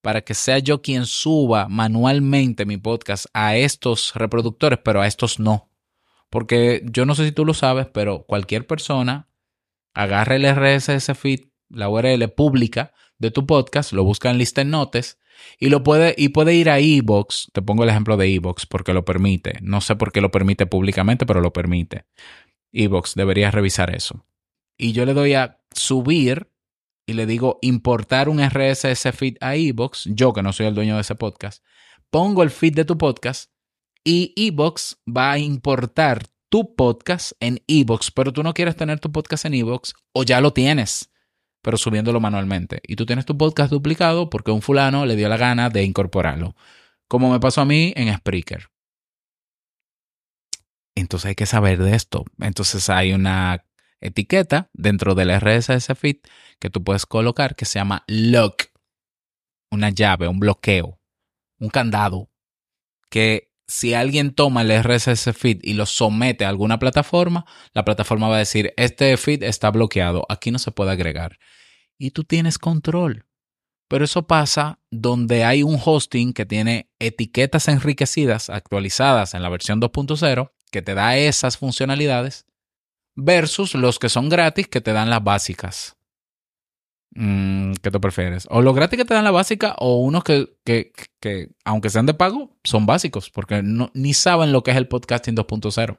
para 0.00 0.22
que 0.22 0.34
sea 0.34 0.58
yo 0.58 0.82
quien 0.82 1.06
suba 1.06 1.68
manualmente 1.68 2.64
mi 2.64 2.76
podcast 2.76 3.26
a 3.32 3.56
estos 3.56 4.14
reproductores, 4.14 4.78
pero 4.82 5.00
a 5.00 5.06
estos 5.06 5.38
no. 5.38 5.70
Porque 6.30 6.82
yo 6.84 7.04
no 7.04 7.14
sé 7.14 7.26
si 7.26 7.32
tú 7.32 7.44
lo 7.44 7.54
sabes, 7.54 7.86
pero 7.92 8.24
cualquier 8.24 8.66
persona 8.66 9.28
agarra 9.94 10.36
el 10.36 10.46
RSS 10.46 11.16
feed, 11.18 11.48
la 11.70 11.88
URL 11.88 12.28
pública 12.30 12.92
de 13.18 13.30
tu 13.30 13.46
podcast, 13.46 13.92
lo 13.92 14.04
busca 14.04 14.30
en 14.30 14.38
Listen 14.38 14.70
Notes 14.70 15.18
y 15.58 15.68
lo 15.68 15.82
puede 15.82 16.14
y 16.16 16.30
puede 16.30 16.54
ir 16.54 16.70
a 16.70 16.78
Evox. 16.78 17.50
Te 17.52 17.62
pongo 17.62 17.84
el 17.84 17.90
ejemplo 17.90 18.16
de 18.16 18.34
Evox 18.34 18.66
porque 18.66 18.92
lo 18.92 19.04
permite. 19.04 19.58
No 19.62 19.80
sé 19.80 19.96
por 19.96 20.12
qué 20.12 20.20
lo 20.20 20.30
permite 20.30 20.66
públicamente, 20.66 21.26
pero 21.26 21.40
lo 21.40 21.52
permite. 21.52 22.04
Evox 22.72 23.14
debería 23.14 23.50
revisar 23.50 23.94
eso. 23.94 24.24
Y 24.76 24.92
yo 24.92 25.04
le 25.04 25.14
doy 25.14 25.34
a 25.34 25.60
subir 25.72 26.48
y 27.06 27.12
le 27.12 27.26
digo 27.26 27.58
importar 27.62 28.28
un 28.28 28.40
RSS 28.40 29.10
feed 29.12 29.36
a 29.40 29.56
Evox, 29.56 30.08
yo 30.12 30.32
que 30.32 30.42
no 30.42 30.52
soy 30.52 30.66
el 30.66 30.74
dueño 30.74 30.94
de 30.94 31.00
ese 31.00 31.16
podcast, 31.16 31.64
pongo 32.10 32.42
el 32.42 32.50
feed 32.50 32.74
de 32.74 32.84
tu 32.84 32.96
podcast 32.96 33.50
y 34.04 34.32
Evox 34.36 34.98
va 35.06 35.32
a 35.32 35.38
importar 35.38 36.26
tu 36.48 36.74
podcast 36.74 37.32
en 37.40 37.62
Evox, 37.66 38.10
pero 38.10 38.32
tú 38.32 38.42
no 38.42 38.54
quieres 38.54 38.76
tener 38.76 39.00
tu 39.00 39.10
podcast 39.12 39.44
en 39.44 39.54
Evox 39.54 39.94
o 40.12 40.22
ya 40.22 40.40
lo 40.40 40.52
tienes, 40.52 41.10
pero 41.62 41.76
subiéndolo 41.76 42.20
manualmente. 42.20 42.80
Y 42.86 42.96
tú 42.96 43.06
tienes 43.06 43.26
tu 43.26 43.36
podcast 43.36 43.70
duplicado 43.70 44.30
porque 44.30 44.50
un 44.50 44.62
fulano 44.62 45.06
le 45.06 45.16
dio 45.16 45.28
la 45.28 45.36
gana 45.36 45.70
de 45.70 45.84
incorporarlo, 45.84 46.54
como 47.08 47.30
me 47.30 47.40
pasó 47.40 47.62
a 47.62 47.64
mí 47.64 47.92
en 47.96 48.14
Spreaker. 48.16 48.70
Entonces 50.94 51.28
hay 51.28 51.34
que 51.34 51.46
saber 51.46 51.82
de 51.82 51.94
esto. 51.94 52.24
Entonces 52.40 52.88
hay 52.90 53.12
una 53.12 53.64
etiqueta 54.00 54.70
dentro 54.72 55.14
del 55.14 55.30
RSS 55.30 55.94
feed 55.96 56.16
que 56.58 56.70
tú 56.70 56.82
puedes 56.82 57.06
colocar 57.06 57.54
que 57.54 57.64
se 57.64 57.78
llama 57.78 58.04
lock, 58.06 58.64
una 59.70 59.90
llave, 59.90 60.28
un 60.28 60.40
bloqueo, 60.40 61.00
un 61.58 61.68
candado, 61.68 62.30
que 63.10 63.49
si 63.70 63.94
alguien 63.94 64.34
toma 64.34 64.62
el 64.62 64.82
RSS 64.82 65.32
feed 65.32 65.60
y 65.62 65.74
lo 65.74 65.86
somete 65.86 66.44
a 66.44 66.48
alguna 66.48 66.80
plataforma, 66.80 67.46
la 67.72 67.84
plataforma 67.84 68.28
va 68.28 68.34
a 68.34 68.40
decir, 68.40 68.74
este 68.76 69.16
feed 69.16 69.44
está 69.44 69.70
bloqueado, 69.70 70.26
aquí 70.28 70.50
no 70.50 70.58
se 70.58 70.72
puede 70.72 70.90
agregar. 70.90 71.38
Y 71.96 72.10
tú 72.10 72.24
tienes 72.24 72.58
control. 72.58 73.26
Pero 73.86 74.04
eso 74.04 74.26
pasa 74.26 74.80
donde 74.90 75.44
hay 75.44 75.62
un 75.62 75.78
hosting 75.82 76.32
que 76.32 76.46
tiene 76.46 76.90
etiquetas 76.98 77.68
enriquecidas, 77.68 78.50
actualizadas 78.50 79.34
en 79.34 79.42
la 79.42 79.48
versión 79.48 79.80
2.0, 79.80 80.50
que 80.72 80.82
te 80.82 80.94
da 80.94 81.16
esas 81.16 81.56
funcionalidades, 81.56 82.46
versus 83.14 83.76
los 83.76 84.00
que 84.00 84.08
son 84.08 84.28
gratis 84.28 84.66
que 84.66 84.80
te 84.80 84.92
dan 84.92 85.10
las 85.10 85.22
básicas. 85.22 85.96
Mm, 87.12 87.72
¿Qué 87.82 87.90
te 87.90 87.98
prefieres? 87.98 88.46
O 88.50 88.62
los 88.62 88.74
gratis 88.74 88.98
que 88.98 89.04
te 89.04 89.14
dan 89.14 89.24
la 89.24 89.32
básica 89.32 89.74
o 89.78 89.96
unos 89.96 90.22
que, 90.22 90.56
que, 90.64 90.92
que 91.20 91.50
aunque 91.64 91.90
sean 91.90 92.06
de 92.06 92.14
pago, 92.14 92.56
son 92.62 92.86
básicos 92.86 93.30
porque 93.30 93.62
no, 93.62 93.90
ni 93.94 94.14
saben 94.14 94.52
lo 94.52 94.62
que 94.62 94.70
es 94.70 94.76
el 94.76 94.88
podcasting 94.88 95.34
2.0. 95.34 95.98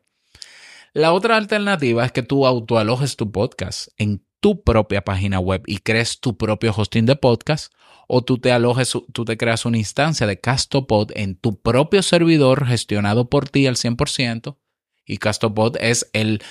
La 0.94 1.14
otra 1.14 1.38
alternativa 1.38 2.06
es 2.06 2.12
que 2.12 2.24
tú 2.24 2.46
autoalojes 2.46 3.16
tu 3.16 3.32
podcast 3.32 3.90
en 3.98 4.26
tu 4.40 4.64
propia 4.64 5.04
página 5.04 5.40
web 5.40 5.64
y 5.68 5.78
crees 5.78 6.20
tu 6.20 6.38
propio 6.38 6.74
hosting 6.76 7.06
de 7.06 7.16
podcast 7.16 7.74
o 8.08 8.24
tú 8.24 8.40
te 8.40 8.52
alojes, 8.52 8.92
tú 9.14 9.24
te 9.24 9.38
creas 9.38 9.66
una 9.66 9.78
instancia 9.78 10.28
de 10.28 10.40
Castopod 10.40 11.12
en 11.16 11.36
tu 11.36 11.62
propio 11.62 12.02
servidor 12.02 12.66
gestionado 12.66 13.30
por 13.30 13.48
ti 13.48 13.68
al 13.68 13.76
100% 13.76 14.58
y 15.06 15.18
Castopod 15.18 15.78
es 15.80 16.10
el 16.14 16.42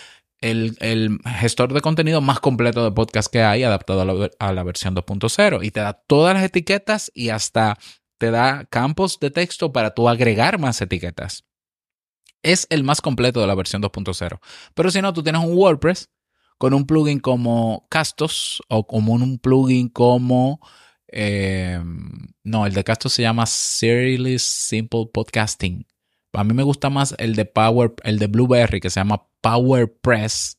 el, 0.40 1.18
gestor 1.24 1.72
de 1.72 1.80
contenido 1.80 2.20
más 2.20 2.40
completo 2.40 2.84
de 2.84 2.92
podcast 2.92 3.30
que 3.30 3.42
hay 3.42 3.62
adaptado 3.62 4.00
a 4.38 4.52
la, 4.52 4.62
versión 4.62 4.94
2.0 4.94 5.64
y 5.64 5.70
te 5.70 5.80
da 5.80 5.92
todas 5.92 6.34
las 6.34 6.44
etiquetas 6.44 7.10
y 7.14 7.28
hasta 7.28 7.78
te 8.18 8.30
da 8.30 8.64
campos 8.66 9.18
de 9.20 9.30
texto 9.30 9.72
para 9.72 9.94
tú 9.94 10.08
agregar 10.08 10.58
más 10.58 10.80
etiquetas. 10.80 11.44
Es 12.42 12.66
el 12.70 12.84
más 12.84 13.00
completo 13.00 13.40
de 13.40 13.46
la 13.46 13.54
versión 13.54 13.82
2.0. 13.82 14.40
Pero 14.74 14.90
si 14.90 15.02
no, 15.02 15.12
tú 15.12 15.22
tienes 15.22 15.42
un 15.42 15.56
WordPress 15.56 16.10
con 16.56 16.74
un 16.74 16.86
plugin 16.86 17.20
como 17.20 17.86
Castos 17.90 18.62
o 18.68 18.86
como 18.86 19.14
un 19.14 19.38
plugin 19.38 19.88
como... 19.88 20.60
Eh, 21.12 21.82
no, 22.44 22.66
el 22.66 22.72
de 22.72 22.84
Castos 22.84 23.12
se 23.14 23.22
llama 23.22 23.44
Serially 23.44 24.38
Simple 24.38 25.06
Podcasting. 25.12 25.86
A 26.32 26.44
mí 26.44 26.54
me 26.54 26.62
gusta 26.62 26.90
más 26.90 27.14
el 27.18 27.34
de 27.34 27.44
Power, 27.44 27.94
el 28.04 28.18
de 28.18 28.28
Blueberry 28.28 28.80
que 28.80 28.90
se 28.90 29.00
llama 29.00 29.26
PowerPress. 29.40 30.58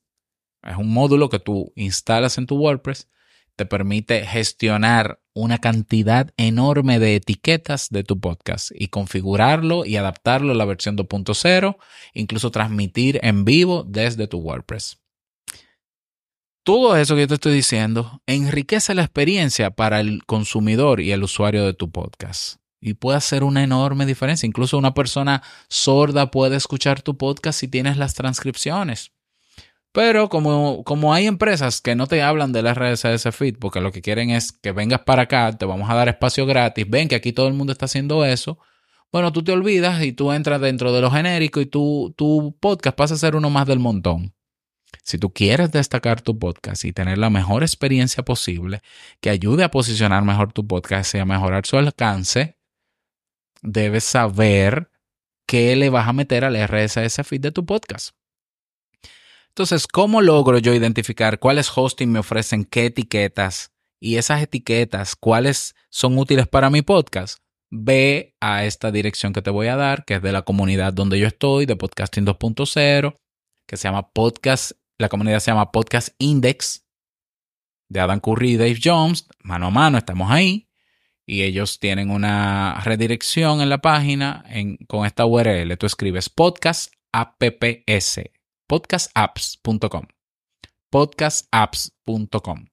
Es 0.64 0.78
un 0.78 0.94
módulo 0.94 1.30
que 1.30 1.40
tú 1.40 1.72
instalas 1.76 2.38
en 2.38 2.46
tu 2.46 2.58
WordPress. 2.58 3.10
Te 3.56 3.66
permite 3.66 4.26
gestionar 4.26 5.22
una 5.34 5.60
cantidad 5.60 6.34
enorme 6.38 7.00
de 7.00 7.16
etiquetas 7.16 7.90
de 7.90 8.04
tu 8.04 8.20
podcast 8.20 8.72
y 8.74 8.88
configurarlo 8.88 9.86
y 9.86 9.96
adaptarlo 9.96 10.52
a 10.52 10.56
la 10.56 10.66
versión 10.66 10.98
2.0, 10.98 11.78
incluso 12.14 12.52
transmitir 12.52 13.20
en 13.24 13.46
vivo 13.46 13.86
desde 13.88 14.28
tu 14.28 14.40
WordPress. 14.40 15.00
Todo 16.64 16.96
eso 16.96 17.16
que 17.16 17.22
yo 17.22 17.28
te 17.28 17.34
estoy 17.36 17.54
diciendo 17.54 18.22
enriquece 18.28 18.94
la 18.94 19.04
experiencia 19.04 19.72
para 19.72 20.00
el 20.00 20.26
consumidor 20.26 21.02
y 21.02 21.12
el 21.12 21.24
usuario 21.24 21.66
de 21.66 21.74
tu 21.74 21.92
podcast 21.92 22.61
y 22.82 22.96
puede 22.96 23.18
hacer 23.18 23.44
una 23.44 23.64
enorme 23.64 24.06
diferencia. 24.06 24.48
Incluso 24.48 24.78
una 24.78 24.94
persona 24.94 25.44
sorda 25.70 26.32
puede 26.32 26.58
escuchar 26.58 27.02
tu 27.02 27.16
podcast 27.16 27.60
si 27.60 27.68
tienes 27.68 27.96
las 27.96 28.16
transcripciones. 28.16 29.12
Pero 29.94 30.30
como, 30.30 30.84
como 30.84 31.14
hay 31.14 31.28
empresas 31.28 31.82
que 31.82 31.96
no 31.96 32.08
te 32.08 32.22
hablan 32.22 32.54
del 32.54 32.74
RSS 32.74 33.36
feed 33.36 33.58
porque 33.60 33.82
lo 33.82 33.92
que 33.92 34.02
quieren 34.02 34.30
es 34.30 34.52
que 34.52 34.72
vengas 34.72 35.02
para 35.02 35.24
acá, 35.24 35.52
te 35.58 35.66
vamos 35.66 35.90
a 35.90 35.94
dar 35.94 36.08
espacio 36.10 36.46
gratis, 36.46 36.90
ven 36.90 37.08
que 37.08 37.16
aquí 37.16 37.34
todo 37.34 37.48
el 37.48 37.54
mundo 37.54 37.74
está 37.74 37.86
haciendo 37.86 38.26
eso. 38.26 38.58
Bueno, 39.12 39.34
tú 39.34 39.44
te 39.44 39.52
olvidas 39.52 40.02
y 40.04 40.14
tú 40.14 40.32
entras 40.32 40.62
dentro 40.62 40.94
de 40.94 41.02
lo 41.02 41.12
genérico 41.12 41.60
y 41.60 41.66
tu, 41.66 42.14
tu 42.18 42.58
podcast 42.60 42.96
pasa 42.96 43.14
a 43.16 43.18
ser 43.18 43.36
uno 43.36 43.50
más 43.50 43.68
del 43.68 43.80
montón. 43.80 44.34
Si 45.04 45.18
tú 45.18 45.34
quieres 45.34 45.72
destacar 45.72 46.22
tu 46.22 46.40
podcast 46.40 46.86
y 46.86 46.94
tener 46.94 47.18
la 47.18 47.30
mejor 47.30 47.64
experiencia 47.64 48.24
posible 48.24 48.82
que 49.20 49.30
ayude 49.30 49.66
a 49.66 49.72
posicionar 49.72 50.24
mejor 50.24 50.54
tu 50.54 50.66
podcast 50.66 51.16
y 51.16 51.18
a 51.20 51.26
mejorar 51.26 51.66
su 51.66 51.78
alcance, 51.78 52.61
debes 53.62 54.04
saber 54.04 54.90
qué 55.48 55.76
le 55.76 55.90
vas 55.90 56.08
a 56.08 56.14
meter 56.14 56.46
al 56.46 56.56
RSS 56.56 57.24
feed 57.24 57.42
de 57.42 57.52
tu 57.52 57.66
podcast. 57.66 58.16
Entonces, 59.50 59.86
¿cómo 59.86 60.22
logro 60.22 60.58
yo 60.60 60.74
identificar 60.74 61.40
cuáles 61.40 61.70
hosting 61.76 62.12
me 62.12 62.20
ofrecen 62.20 62.64
qué 62.64 62.86
etiquetas 62.86 63.74
y 64.00 64.16
esas 64.16 64.42
etiquetas, 64.42 65.16
cuáles 65.16 65.76
son 65.90 66.18
útiles 66.18 66.48
para 66.48 66.70
mi 66.70 66.82
podcast? 66.82 67.40
Ve 67.70 68.36
a 68.40 68.66
esta 68.66 68.92
dirección 68.92 69.34
que 69.34 69.42
te 69.42 69.50
voy 69.50 69.68
a 69.68 69.76
dar, 69.76 70.06
que 70.06 70.16
es 70.16 70.22
de 70.22 70.32
la 70.32 70.44
comunidad 70.44 70.94
donde 70.94 71.20
yo 71.20 71.28
estoy, 71.28 71.66
de 71.66 71.76
Podcasting 71.76 72.26
2.0, 72.26 73.16
que 73.68 73.78
se 73.78 73.88
llama 73.88 74.10
Podcast, 74.12 74.72
la 74.98 75.10
comunidad 75.10 75.40
se 75.40 75.52
llama 75.52 75.72
Podcast 75.72 76.10
Index, 76.18 76.86
de 77.90 78.00
Adam 78.00 78.22
Curry 78.22 78.52
y 78.52 78.58
Dave 78.58 78.80
Jones, 78.82 79.28
mano 79.44 79.68
a 79.68 79.72
mano, 79.72 79.98
estamos 79.98 80.32
ahí 80.32 80.71
y 81.32 81.44
ellos 81.44 81.80
tienen 81.80 82.12
una 82.12 82.82
redirección 82.84 83.62
en 83.62 83.70
la 83.70 83.78
página 83.78 84.44
con 84.90 85.06
esta 85.06 85.26
URL. 85.26 85.78
Tú 85.78 85.86
escribes 85.86 86.28
podcast 86.28 86.92
apps, 87.14 88.20
podcastapps.com, 88.68 90.08
podcastapps.com. 90.90 92.66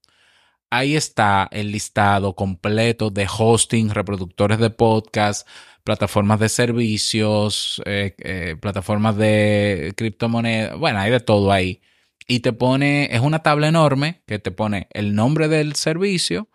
Ahí 0.71 0.97
está 0.97 1.49
el 1.53 1.71
listado 1.71 2.35
completo 2.35 3.11
de 3.11 3.29
hosting, 3.33 3.91
reproductores 3.91 4.59
de 4.59 4.71
podcast, 4.71 5.47
plataformas 5.85 6.41
de 6.41 6.49
servicios, 6.49 7.81
eh, 7.87 8.17
eh, 8.19 8.57
plataformas 8.61 9.17
de 9.17 9.95
criptomonedas. 9.97 10.77
Bueno, 10.77 10.99
hay 10.99 11.13
de 11.13 11.21
todo 11.21 11.53
ahí 11.53 11.81
y 12.27 12.41
te 12.41 12.53
pone, 12.53 13.09
es 13.15 13.21
una 13.21 13.39
tabla 13.39 13.69
enorme 13.69 14.25
que 14.27 14.41
te 14.41 14.51
pone 14.51 14.89
el 14.91 15.15
nombre 15.15 15.47
del 15.47 15.77
servicio, 15.77 16.49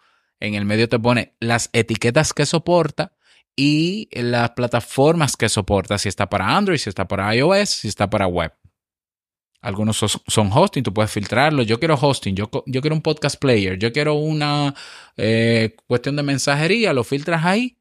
en 0.43 0.55
el 0.55 0.65
medio 0.65 0.89
te 0.89 0.99
pone 0.99 1.35
las 1.39 1.69
etiquetas 1.71 2.33
que 2.33 2.45
soporta 2.45 3.13
y 3.55 4.09
las 4.11 4.51
plataformas 4.51 5.37
que 5.37 5.47
soporta, 5.47 5.97
si 5.97 6.09
está 6.09 6.27
para 6.29 6.57
Android, 6.57 6.77
si 6.77 6.89
está 6.89 7.07
para 7.07 7.33
iOS, 7.33 7.69
si 7.69 7.87
está 7.87 8.09
para 8.09 8.27
web. 8.27 8.51
Algunos 9.61 9.97
son 10.27 10.51
hosting, 10.51 10.83
tú 10.83 10.93
puedes 10.93 11.11
filtrarlo. 11.11 11.63
Yo 11.63 11.79
quiero 11.79 11.95
hosting, 11.95 12.35
yo, 12.35 12.49
quiero 12.49 12.93
un 12.93 13.01
podcast 13.01 13.39
player, 13.39 13.79
yo 13.79 13.93
quiero 13.93 14.15
una 14.15 14.75
eh, 15.15 15.77
cuestión 15.87 16.17
de 16.17 16.23
mensajería, 16.23 16.91
lo 16.91 17.05
filtras 17.05 17.45
ahí 17.45 17.77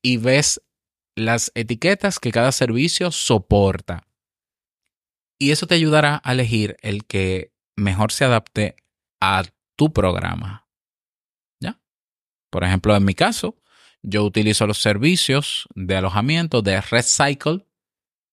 y 0.00 0.18
ves 0.18 0.62
las 1.16 1.50
etiquetas 1.56 2.20
que 2.20 2.30
cada 2.30 2.52
servicio 2.52 3.10
soporta. 3.10 4.06
Y 5.40 5.50
eso 5.50 5.66
te 5.66 5.74
ayudará 5.74 6.20
a 6.22 6.30
elegir 6.30 6.76
el 6.80 7.04
que 7.04 7.50
mejor 7.74 8.12
se 8.12 8.24
adapte 8.24 8.76
a 9.20 9.42
tu 9.74 9.92
programa. 9.92 10.67
Por 12.50 12.64
ejemplo, 12.64 12.96
en 12.96 13.04
mi 13.04 13.14
caso, 13.14 13.56
yo 14.02 14.24
utilizo 14.24 14.66
los 14.66 14.78
servicios 14.78 15.66
de 15.74 15.96
alojamiento 15.96 16.62
de 16.62 16.80
RedCycle. 16.80 17.66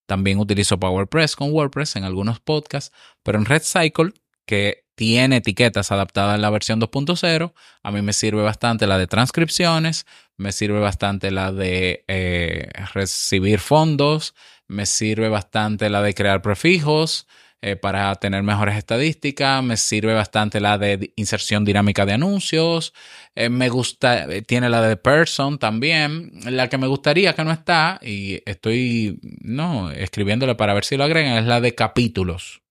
También 0.06 0.40
utilizo 0.40 0.80
PowerPress 0.80 1.36
con 1.36 1.52
WordPress 1.52 1.96
en 1.96 2.04
algunos 2.04 2.40
podcasts, 2.40 2.96
pero 3.24 3.40
en 3.40 3.46
RedCycle, 3.46 4.14
que 4.46 4.86
tiene 4.96 5.38
etiquetas 5.38 5.92
adaptadas 5.92 6.36
en 6.36 6.42
la 6.42 6.50
versión 6.50 6.80
2.0, 6.80 7.54
a 7.84 7.92
mí 7.92 8.02
me 8.02 8.14
sirve 8.14 8.42
bastante 8.42 8.88
la 8.88 8.98
de 8.98 9.08
transcripciones, 9.08 10.06
me 10.38 10.52
sirve 10.52 10.80
bastante 10.80 11.32
la 11.32 11.52
de 11.52 12.06
eh, 12.08 12.70
recibir 12.94 13.60
fondos, 13.60 14.36
me 14.68 14.86
sirve 14.86 15.28
bastante 15.28 15.90
la 15.90 16.02
de 16.02 16.14
crear 16.14 16.42
prefijos, 16.42 17.28
eh, 17.66 17.76
para 17.76 18.14
tener 18.18 18.44
mejores 18.44 18.78
estadísticas. 18.78 19.64
Me 19.64 19.76
sirve 19.76 20.14
bastante 20.14 20.60
la 20.60 20.78
de 20.78 21.12
inserción 21.16 21.66
dinámica 21.66 22.06
de 22.06 22.14
anuncios. 22.14 22.94
Eh, 23.34 23.50
me 23.50 23.70
gusta, 23.70 24.26
eh, 24.32 24.44
tiene 24.44 24.70
la 24.70 24.84
de 24.84 24.98
Person 24.98 25.58
también. 25.58 26.30
La 26.46 26.70
que 26.70 26.78
me 26.78 26.86
gustaría 26.86 27.34
que 27.34 27.44
no 27.44 27.52
está, 27.52 28.00
y 28.04 28.40
estoy 28.46 29.20
no 29.42 29.90
escribiéndole 29.90 30.54
para 30.54 30.76
ver 30.76 30.86
si 30.86 30.96
lo 30.96 31.06
agregan, 31.06 31.40
es 31.40 31.46
la 31.48 31.60
de 31.60 31.74
capítulos. 31.74 32.62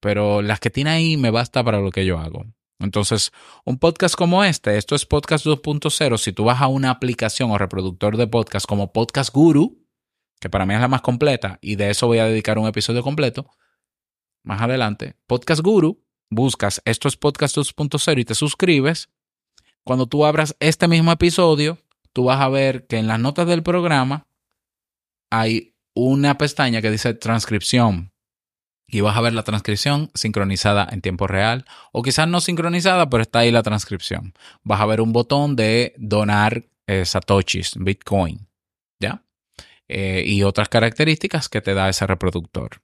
Pero 0.00 0.42
las 0.42 0.58
que 0.58 0.70
tiene 0.70 0.90
ahí 0.90 1.16
me 1.16 1.30
basta 1.30 1.62
para 1.62 1.78
lo 1.78 1.92
que 1.92 2.04
yo 2.04 2.18
hago. 2.18 2.44
Entonces, 2.80 3.30
un 3.64 3.78
podcast 3.78 4.16
como 4.16 4.42
este, 4.42 4.78
esto 4.78 4.96
es 4.96 5.06
Podcast 5.06 5.46
2.0, 5.46 6.18
si 6.18 6.32
tú 6.32 6.42
vas 6.42 6.60
a 6.60 6.66
una 6.66 6.90
aplicación 6.90 7.52
o 7.52 7.58
reproductor 7.58 8.16
de 8.16 8.26
podcast 8.26 8.66
como 8.66 8.92
Podcast 8.92 9.32
Guru, 9.32 9.87
que 10.40 10.50
para 10.50 10.66
mí 10.66 10.74
es 10.74 10.80
la 10.80 10.88
más 10.88 11.02
completa, 11.02 11.58
y 11.60 11.76
de 11.76 11.90
eso 11.90 12.06
voy 12.06 12.18
a 12.18 12.24
dedicar 12.24 12.58
un 12.58 12.66
episodio 12.66 13.02
completo 13.02 13.50
más 14.42 14.62
adelante. 14.62 15.14
Podcast 15.26 15.60
Guru, 15.60 16.02
buscas 16.30 16.80
esto 16.84 17.08
es 17.08 17.16
Podcast 17.16 17.56
2.0 17.56 18.20
y 18.20 18.24
te 18.24 18.34
suscribes. 18.34 19.10
Cuando 19.84 20.06
tú 20.06 20.24
abras 20.24 20.56
este 20.60 20.88
mismo 20.88 21.12
episodio, 21.12 21.78
tú 22.12 22.24
vas 22.24 22.40
a 22.40 22.48
ver 22.48 22.86
que 22.86 22.98
en 22.98 23.06
las 23.06 23.20
notas 23.20 23.46
del 23.46 23.62
programa 23.62 24.26
hay 25.30 25.74
una 25.94 26.38
pestaña 26.38 26.80
que 26.80 26.90
dice 26.90 27.14
transcripción. 27.14 28.12
Y 28.90 29.02
vas 29.02 29.18
a 29.18 29.20
ver 29.20 29.34
la 29.34 29.42
transcripción 29.42 30.10
sincronizada 30.14 30.88
en 30.90 31.02
tiempo 31.02 31.26
real. 31.26 31.66
O 31.92 32.02
quizás 32.02 32.26
no 32.26 32.40
sincronizada, 32.40 33.10
pero 33.10 33.22
está 33.22 33.40
ahí 33.40 33.50
la 33.50 33.62
transcripción. 33.62 34.32
Vas 34.62 34.80
a 34.80 34.86
ver 34.86 35.02
un 35.02 35.12
botón 35.12 35.56
de 35.56 35.94
donar 35.98 36.64
eh, 36.86 37.04
satoshis, 37.04 37.74
Bitcoin. 37.76 38.47
Eh, 39.88 40.22
y 40.26 40.42
otras 40.42 40.68
características 40.68 41.48
que 41.48 41.62
te 41.62 41.72
da 41.72 41.88
ese 41.88 42.06
reproductor. 42.06 42.82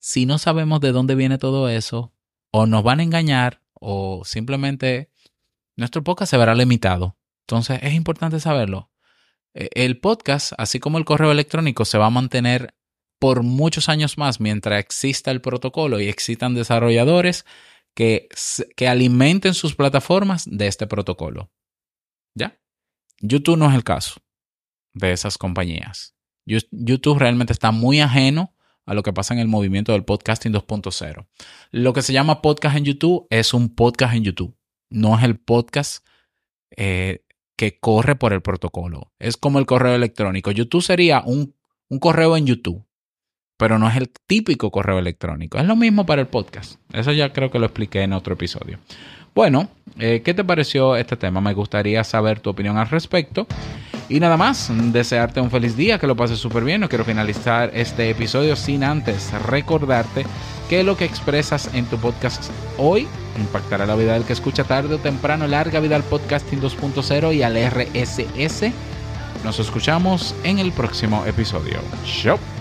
Si 0.00 0.26
no 0.26 0.38
sabemos 0.38 0.80
de 0.80 0.90
dónde 0.90 1.14
viene 1.14 1.38
todo 1.38 1.68
eso, 1.68 2.12
o 2.50 2.66
nos 2.66 2.82
van 2.82 2.98
a 2.98 3.04
engañar, 3.04 3.62
o 3.74 4.24
simplemente 4.24 5.10
nuestro 5.76 6.02
podcast 6.02 6.30
se 6.30 6.36
verá 6.36 6.54
limitado. 6.54 7.16
Entonces 7.46 7.78
es 7.82 7.94
importante 7.94 8.40
saberlo. 8.40 8.90
Eh, 9.54 9.68
el 9.74 10.00
podcast, 10.00 10.52
así 10.58 10.80
como 10.80 10.98
el 10.98 11.04
correo 11.04 11.30
electrónico, 11.30 11.84
se 11.84 11.98
va 11.98 12.06
a 12.06 12.10
mantener 12.10 12.74
por 13.20 13.44
muchos 13.44 13.88
años 13.88 14.18
más 14.18 14.40
mientras 14.40 14.80
exista 14.80 15.30
el 15.30 15.40
protocolo 15.40 16.00
y 16.00 16.08
existan 16.08 16.54
desarrolladores 16.54 17.44
que, 17.94 18.28
que 18.76 18.88
alimenten 18.88 19.54
sus 19.54 19.76
plataformas 19.76 20.48
de 20.50 20.66
este 20.66 20.86
protocolo. 20.86 21.52
¿Ya? 22.34 22.58
YouTube 23.20 23.58
no 23.58 23.68
es 23.68 23.74
el 23.74 23.84
caso 23.84 24.20
de 24.92 25.12
esas 25.12 25.38
compañías. 25.38 26.14
YouTube 26.46 27.18
realmente 27.18 27.52
está 27.52 27.70
muy 27.70 28.00
ajeno 28.00 28.54
a 28.86 28.94
lo 28.94 29.02
que 29.02 29.12
pasa 29.12 29.34
en 29.34 29.40
el 29.40 29.48
movimiento 29.48 29.92
del 29.92 30.04
podcasting 30.04 30.52
2.0. 30.52 31.26
Lo 31.70 31.92
que 31.92 32.02
se 32.02 32.12
llama 32.12 32.42
podcast 32.42 32.76
en 32.76 32.84
YouTube 32.84 33.26
es 33.30 33.54
un 33.54 33.74
podcast 33.74 34.14
en 34.14 34.24
YouTube, 34.24 34.56
no 34.90 35.16
es 35.16 35.24
el 35.24 35.38
podcast 35.38 36.04
eh, 36.76 37.24
que 37.56 37.78
corre 37.78 38.16
por 38.16 38.32
el 38.32 38.42
protocolo. 38.42 39.12
Es 39.18 39.36
como 39.36 39.58
el 39.58 39.66
correo 39.66 39.94
electrónico. 39.94 40.50
YouTube 40.50 40.82
sería 40.82 41.22
un, 41.24 41.54
un 41.88 41.98
correo 41.98 42.36
en 42.36 42.46
YouTube, 42.46 42.84
pero 43.56 43.78
no 43.78 43.88
es 43.88 43.96
el 43.96 44.10
típico 44.26 44.70
correo 44.70 44.98
electrónico. 44.98 45.58
Es 45.58 45.66
lo 45.66 45.76
mismo 45.76 46.06
para 46.06 46.22
el 46.22 46.28
podcast. 46.28 46.80
Eso 46.92 47.12
ya 47.12 47.32
creo 47.32 47.50
que 47.50 47.58
lo 47.58 47.66
expliqué 47.66 48.00
en 48.02 48.14
otro 48.14 48.34
episodio. 48.34 48.78
Bueno, 49.34 49.68
eh, 49.98 50.22
¿qué 50.24 50.34
te 50.34 50.44
pareció 50.44 50.96
este 50.96 51.16
tema? 51.16 51.40
Me 51.40 51.54
gustaría 51.54 52.02
saber 52.04 52.40
tu 52.40 52.50
opinión 52.50 52.78
al 52.78 52.88
respecto. 52.88 53.46
Y 54.08 54.18
nada 54.18 54.36
más, 54.36 54.70
desearte 54.92 55.40
un 55.40 55.52
feliz 55.52 55.76
día, 55.76 55.98
que 55.98 56.08
lo 56.08 56.16
pases 56.16 56.38
súper 56.38 56.64
bien. 56.64 56.80
No 56.80 56.88
quiero 56.88 57.04
finalizar 57.04 57.70
este 57.74 58.10
episodio 58.10 58.56
sin 58.56 58.82
antes 58.82 59.32
recordarte 59.46 60.26
que 60.68 60.82
lo 60.82 60.96
que 60.96 61.04
expresas 61.04 61.72
en 61.74 61.84
tu 61.86 61.96
podcast 61.96 62.50
hoy 62.76 63.06
impactará 63.38 63.86
la 63.86 63.94
vida 63.94 64.14
del 64.14 64.24
que 64.24 64.32
escucha 64.32 64.64
tarde 64.64 64.96
o 64.96 64.98
temprano. 64.98 65.46
Larga 65.46 65.78
vida 65.78 65.94
al 65.94 66.02
podcasting 66.02 66.60
2.0 66.60 67.34
y 67.34 67.42
al 67.42 67.56
RSS. 67.56 68.72
Nos 69.44 69.60
escuchamos 69.60 70.34
en 70.42 70.58
el 70.58 70.72
próximo 70.72 71.24
episodio. 71.24 71.78
Chao. 72.04 72.59